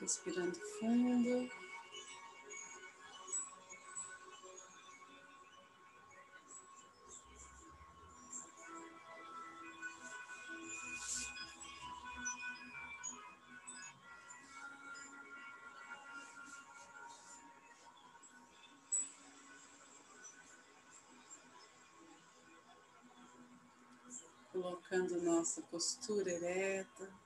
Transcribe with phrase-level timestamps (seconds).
[0.00, 1.50] Respirando fundo.
[24.52, 27.19] colocando nossa postura ereta,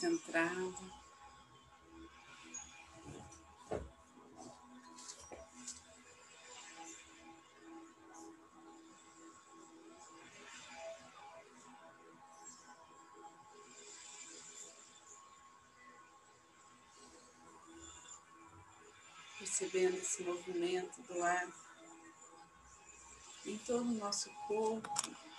[0.00, 1.00] centrada.
[19.38, 21.48] Percebendo esse movimento do ar
[23.44, 25.29] em todo o nosso corpo.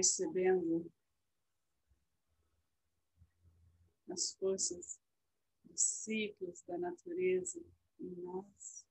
[0.00, 0.90] Percebendo
[4.08, 4.98] as forças
[5.62, 7.62] dos ciclos da natureza
[8.00, 8.86] em nós.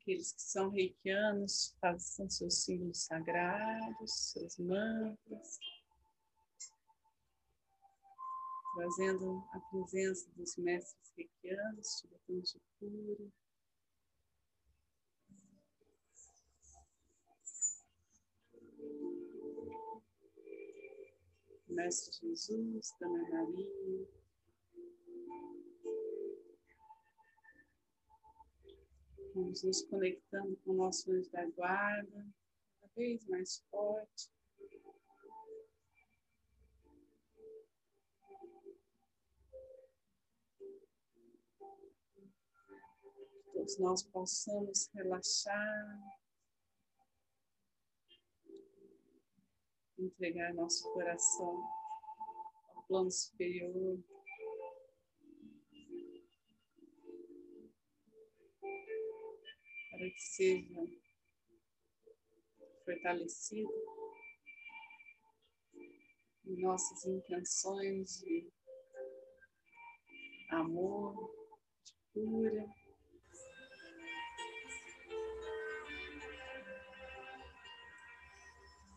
[0.00, 5.58] Aqueles que são reikianos, façam seus símbolos sagrados, seus mantras,
[8.74, 13.30] trazendo a presença dos mestres reikianos, tibetanos de cura.
[21.68, 24.08] Mestre Jesus, Dona Maria,
[29.38, 32.26] Vamos nos conectando com o nosso anjo da guarda,
[32.80, 34.32] cada vez mais forte.
[43.52, 46.18] Todos nós possamos relaxar,
[49.96, 51.62] entregar nosso coração
[52.74, 54.02] ao plano superior.
[60.10, 60.80] Que seja
[62.84, 63.70] fortalecido
[66.46, 68.50] em nossas intenções de
[70.50, 71.14] amor,
[71.84, 72.66] de cura.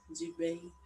[0.09, 0.80] De bem.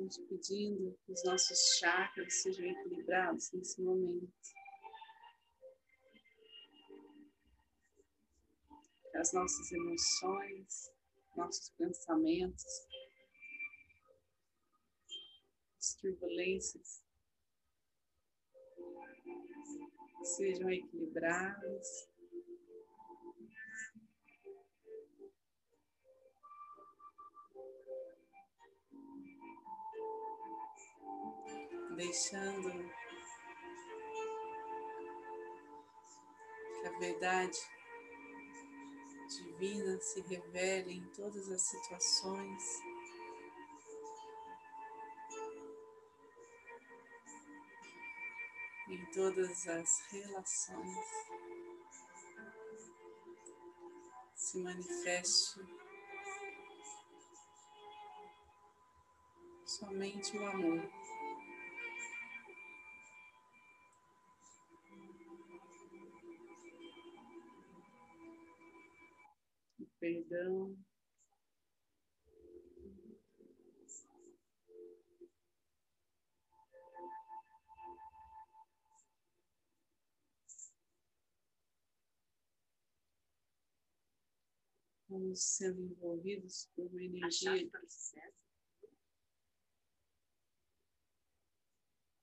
[0.00, 4.32] Vamos pedindo que os nossos chakras sejam equilibrados nesse momento.
[9.10, 10.90] Que as nossas emoções,
[11.36, 12.64] nossos pensamentos,
[15.78, 17.04] as turbulências
[20.24, 22.09] sejam equilibrados.
[32.00, 32.72] Deixando
[36.80, 37.58] que a verdade
[39.28, 42.64] divina se revele em todas as situações.
[48.88, 51.06] em todas as relações
[54.34, 55.60] se manifeste
[59.64, 60.99] somente o amor.
[85.20, 87.52] Vamos sendo envolvidos por uma energia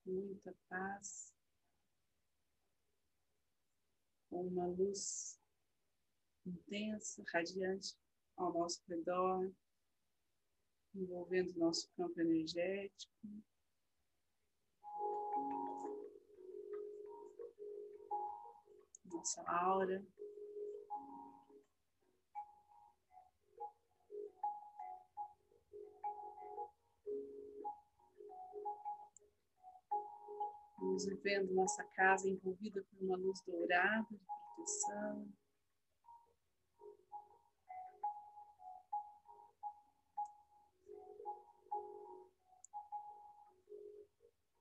[0.03, 1.31] muita paz,
[4.31, 5.39] com uma luz
[6.43, 7.95] intensa, radiante
[8.35, 9.53] ao nosso redor,
[10.95, 13.13] envolvendo nosso campo energético.
[19.05, 20.03] Nossa aura.
[30.79, 34.19] Vamos vivendo nossa casa envolvida por uma luz dourada de
[34.55, 35.27] proteção.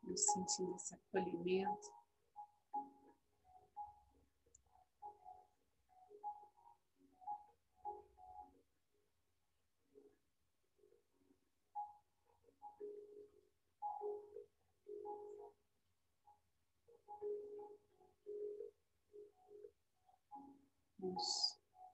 [0.02, 1.95] Vamos sentindo esse acolhimento.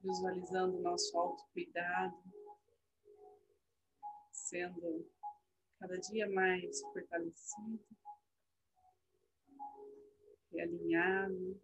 [0.03, 2.17] Visualizando o nosso autocuidado,
[4.31, 5.11] sendo
[5.79, 7.85] cada dia mais fortalecido,
[10.53, 11.61] realinhado.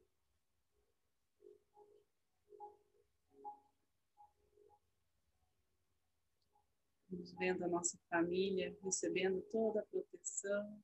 [7.11, 10.83] Vamos vendo a nossa família recebendo toda a proteção.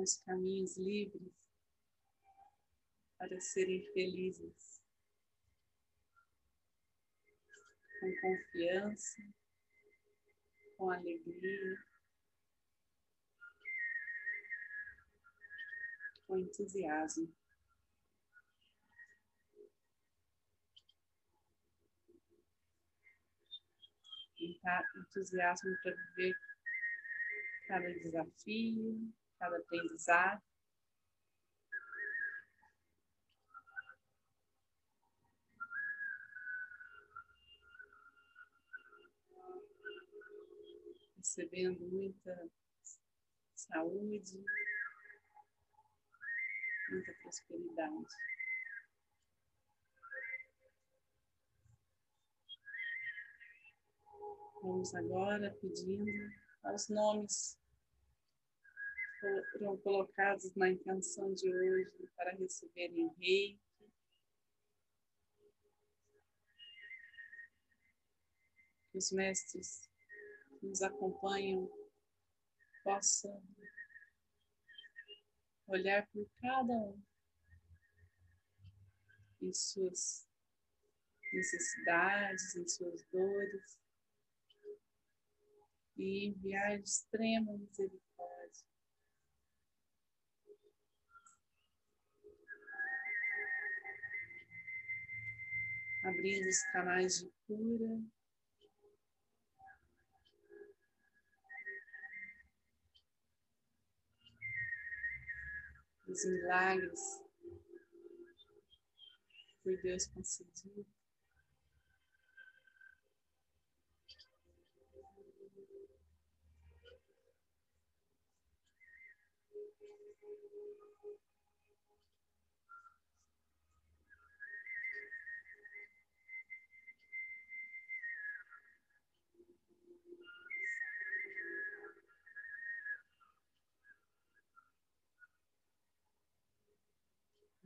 [0.00, 1.32] Os caminhos livres
[3.18, 4.82] para serem felizes,
[8.00, 9.22] com confiança,
[10.76, 11.84] com alegria,
[16.26, 17.34] com entusiasmo.
[24.38, 26.34] Entusiasmo para viver
[27.66, 30.42] cada desafio, cada aprendizado.
[41.16, 42.48] Recebendo muita
[43.54, 44.44] saúde,
[46.90, 48.06] muita prosperidade.
[54.62, 56.10] Vamos agora pedindo
[56.64, 57.58] aos nomes
[59.20, 63.60] foram colocados na intenção de hoje para receberem reiki.
[68.90, 69.90] Que os mestres
[70.60, 71.70] que nos acompanham
[72.82, 73.42] possam
[75.66, 77.02] olhar por cada um
[79.42, 80.26] em suas
[81.32, 83.78] necessidades, em suas dores
[85.96, 88.05] e enviar extrema misericórdia
[96.08, 98.00] abrindo os canais de cura.
[106.08, 107.00] Os milagres
[109.62, 110.95] por Deus concedido.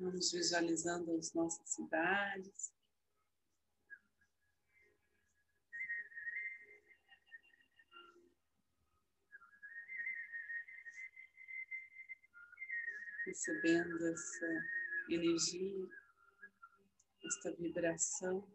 [0.01, 2.73] Vamos visualizando as nossas cidades.
[13.27, 14.47] Recebendo essa
[15.11, 15.87] energia,
[17.23, 18.51] esta vibração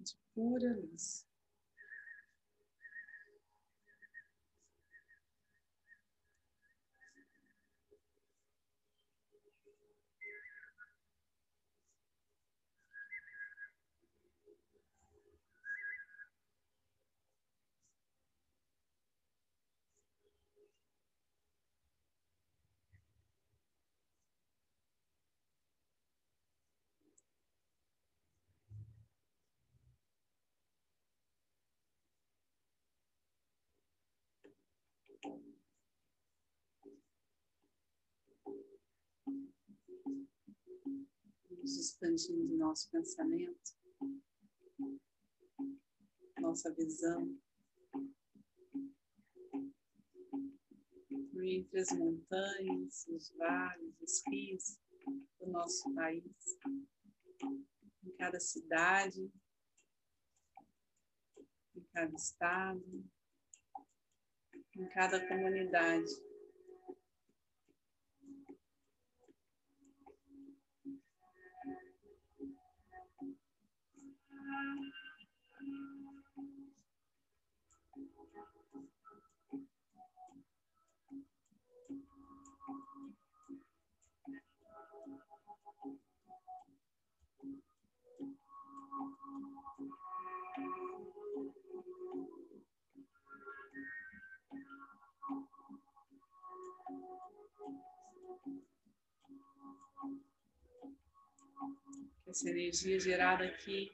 [0.00, 1.29] de pura luz.
[41.60, 43.76] Vamos expandindo nosso pensamento,
[46.38, 47.38] nossa visão.
[51.42, 54.78] entre as montanhas, os vales, os rios
[55.38, 56.24] do nosso país,
[58.04, 59.30] em cada cidade,
[61.74, 63.04] em cada estado,
[64.76, 66.29] em cada comunidade.
[102.40, 103.92] Essa energia gerada aqui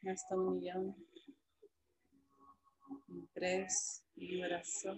[0.00, 0.94] nesta união,
[3.08, 4.96] em prece e oração,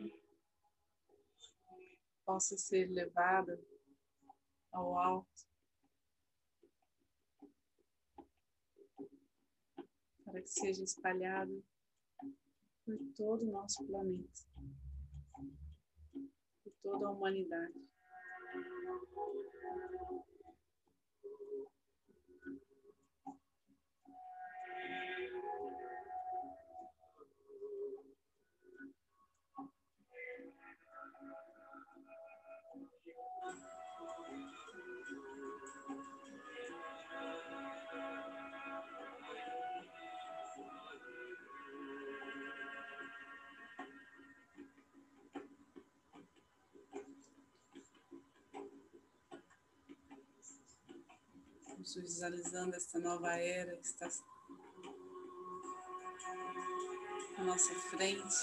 [2.26, 3.58] possa ser levada
[4.70, 5.46] ao alto,
[10.22, 11.62] para que seja espalhada
[12.84, 14.42] por todo o nosso planeta,
[16.62, 17.86] por toda a humanidade.
[51.86, 54.08] Vamos visualizando esta nova era que está
[57.38, 58.34] à nossa frente.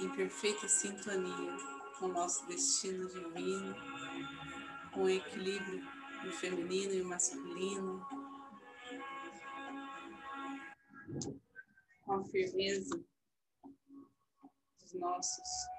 [0.00, 1.56] Em perfeita sintonia
[2.00, 3.76] com o nosso destino divino,
[4.92, 5.86] com o equilíbrio
[6.24, 8.04] do feminino e masculino,
[12.02, 13.04] com a firmeza
[14.80, 15.77] dos nossos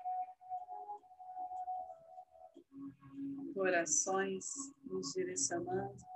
[3.60, 4.46] corações
[4.86, 6.09] nos direcionando.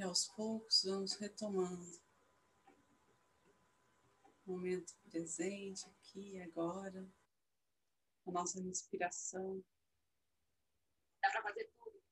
[0.00, 2.00] E aos poucos vamos retomando
[4.46, 7.06] o momento presente, aqui e agora,
[8.26, 9.62] a nossa respiração.
[11.20, 12.02] Dá para fazer tudo.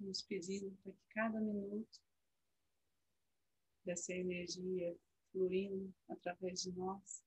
[0.00, 2.00] Vamos pedindo para que cada minuto
[3.84, 4.98] dessa energia
[5.30, 7.22] fluindo através de nós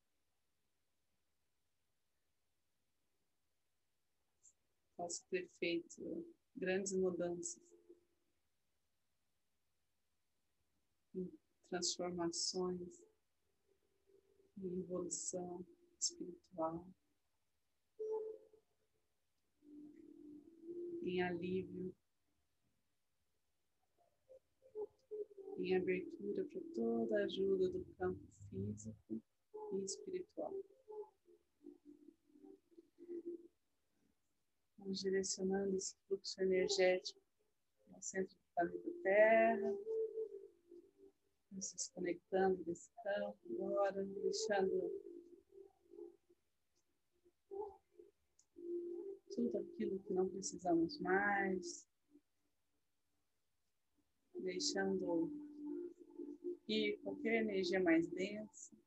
[4.96, 6.26] possa ter feito
[6.56, 7.62] grandes mudanças,
[11.70, 13.02] transformações,
[14.64, 15.66] evolução
[16.00, 16.88] espiritual,
[21.04, 21.94] em alívio,
[25.58, 29.22] em abertura para toda a ajuda do campo físico
[29.74, 30.54] e espiritual.
[34.88, 37.20] Direcionando esse fluxo energético
[37.94, 39.76] ao centro do planeta Terra.
[41.52, 44.92] Nos desconectando desse campo agora, deixando
[49.36, 51.88] tudo aquilo que não precisamos mais,
[54.36, 55.30] deixando
[56.68, 58.85] ir qualquer energia mais densa.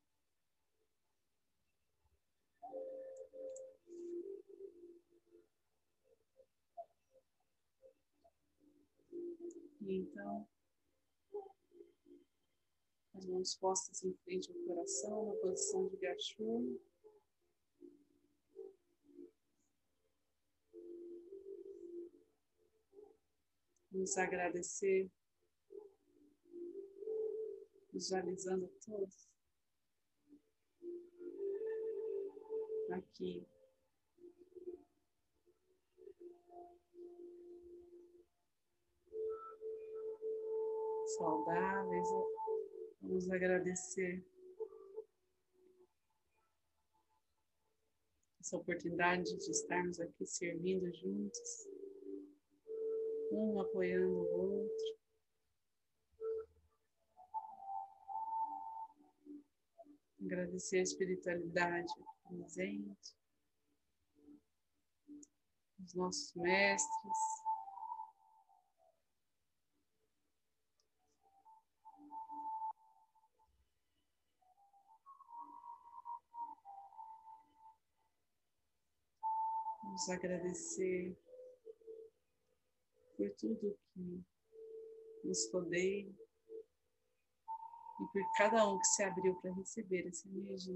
[9.91, 10.47] Então,
[13.15, 16.79] as mãos postas em frente ao coração, na posição de gachô.
[23.91, 25.09] Vamos agradecer,
[27.91, 29.27] visualizando todos.
[32.91, 33.45] Aqui
[41.15, 42.07] saudáveis.
[43.01, 44.23] Vamos agradecer
[48.39, 51.67] essa oportunidade de estarmos aqui servindo juntos,
[53.31, 54.99] um apoiando o outro.
[60.25, 61.93] Agradecer a espiritualidade
[62.27, 63.15] presente,
[65.79, 67.38] os nossos mestres,
[79.99, 81.17] Vamos agradecer
[83.17, 84.23] por tudo que
[85.25, 86.09] nos rodeia
[87.99, 90.73] e por cada um que se abriu para receber essa energia.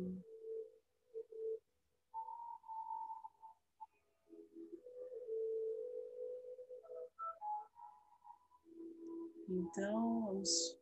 [9.47, 10.77] Então, vamos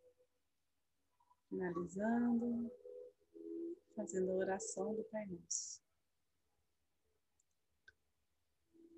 [1.47, 2.71] finalizando,
[3.95, 5.90] fazendo a oração do Pai Nosso.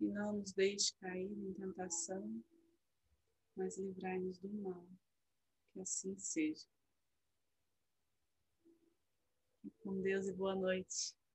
[0.00, 2.44] e não nos deixe cair em tentação,
[3.56, 4.86] mas livrai-nos do mal.
[5.72, 6.66] Que assim seja.
[9.78, 11.16] Com Deus e boa noite.